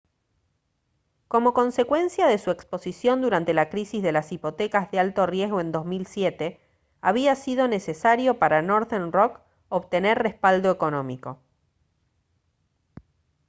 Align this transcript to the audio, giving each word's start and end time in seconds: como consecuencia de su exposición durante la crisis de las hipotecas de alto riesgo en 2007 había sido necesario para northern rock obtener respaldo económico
como 1.27 1.53
consecuencia 1.53 2.25
de 2.25 2.39
su 2.39 2.49
exposición 2.49 3.21
durante 3.21 3.53
la 3.53 3.69
crisis 3.69 4.01
de 4.01 4.11
las 4.11 4.31
hipotecas 4.31 4.89
de 4.89 4.99
alto 4.99 5.27
riesgo 5.27 5.61
en 5.61 5.71
2007 5.71 6.59
había 7.01 7.35
sido 7.35 7.67
necesario 7.67 8.39
para 8.39 8.63
northern 8.63 9.11
rock 9.11 9.41
obtener 9.69 10.17
respaldo 10.17 10.71
económico 10.71 11.39